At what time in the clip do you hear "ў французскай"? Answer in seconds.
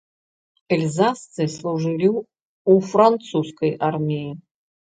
2.09-3.71